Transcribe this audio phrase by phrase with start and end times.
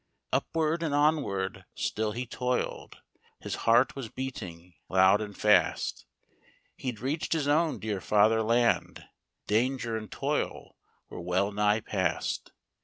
[0.33, 3.03] Upward and onward still he toil'd,
[3.39, 6.07] His heart was beating loud and fast:
[6.75, 9.05] He'd reach'd his own dear fatherland—
[9.45, 10.75] Danger and toil
[11.07, 12.51] were well nigh past.